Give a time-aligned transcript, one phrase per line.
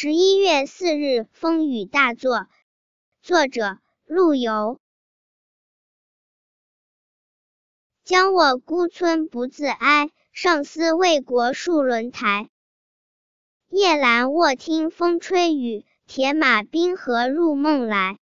[0.00, 2.46] 十一月四日风雨大作，
[3.20, 4.78] 作者陆游。
[8.04, 12.48] 将卧孤村不自哀，尚思为国戍轮台。
[13.70, 18.20] 夜阑卧听风吹雨，铁马冰河入梦来。